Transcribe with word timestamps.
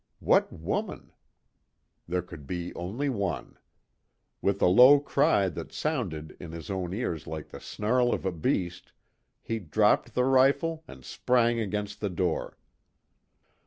What 0.19 0.51
woman? 0.51 1.11
There 2.07 2.23
could 2.23 2.47
be 2.47 2.73
only 2.73 3.07
one 3.07 3.59
with 4.41 4.59
a 4.59 4.65
low 4.65 4.99
cry 4.99 5.47
that 5.49 5.71
sounded 5.71 6.35
in 6.39 6.53
his 6.53 6.71
own 6.71 6.91
ears 6.91 7.27
like 7.27 7.49
the 7.49 7.59
snarl 7.59 8.11
of 8.11 8.25
a 8.25 8.31
beast, 8.31 8.93
he 9.43 9.59
dropped 9.59 10.15
the 10.15 10.25
rifle 10.25 10.83
and 10.87 11.05
sprang 11.05 11.59
against 11.59 12.01
the 12.01 12.09
door. 12.09 12.57